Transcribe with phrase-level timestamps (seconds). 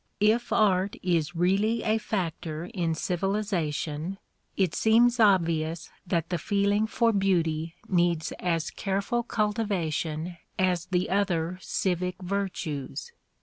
[0.19, 4.17] If art is really a factor in civilization,
[4.57, 11.59] it seems obvious that the feeling for beauty needs as careful cultivation as the other
[11.61, 13.11] civic virtues.